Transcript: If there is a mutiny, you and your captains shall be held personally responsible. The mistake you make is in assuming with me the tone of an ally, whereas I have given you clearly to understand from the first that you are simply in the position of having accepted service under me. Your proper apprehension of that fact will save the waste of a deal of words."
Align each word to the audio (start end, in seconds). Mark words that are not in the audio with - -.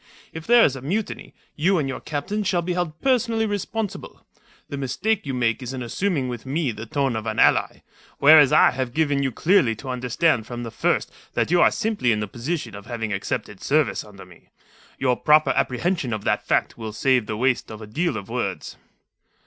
If 0.33 0.47
there 0.47 0.63
is 0.65 0.75
a 0.75 0.81
mutiny, 0.81 1.35
you 1.55 1.77
and 1.77 1.87
your 1.87 1.99
captains 1.99 2.47
shall 2.47 2.63
be 2.63 2.73
held 2.73 2.99
personally 3.01 3.45
responsible. 3.45 4.25
The 4.67 4.75
mistake 4.75 5.27
you 5.27 5.35
make 5.35 5.61
is 5.61 5.73
in 5.73 5.83
assuming 5.83 6.27
with 6.27 6.43
me 6.43 6.71
the 6.71 6.87
tone 6.87 7.15
of 7.15 7.27
an 7.27 7.37
ally, 7.37 7.83
whereas 8.17 8.51
I 8.51 8.71
have 8.71 8.95
given 8.95 9.21
you 9.21 9.31
clearly 9.31 9.75
to 9.75 9.89
understand 9.89 10.47
from 10.47 10.63
the 10.63 10.71
first 10.71 11.11
that 11.35 11.51
you 11.51 11.61
are 11.61 11.69
simply 11.69 12.11
in 12.11 12.19
the 12.19 12.27
position 12.27 12.73
of 12.73 12.87
having 12.87 13.13
accepted 13.13 13.61
service 13.61 14.03
under 14.03 14.25
me. 14.25 14.49
Your 14.97 15.15
proper 15.15 15.51
apprehension 15.51 16.13
of 16.13 16.23
that 16.23 16.47
fact 16.47 16.79
will 16.79 16.93
save 16.93 17.27
the 17.27 17.37
waste 17.37 17.69
of 17.69 17.79
a 17.79 17.85
deal 17.85 18.17
of 18.17 18.27
words." 18.27 18.77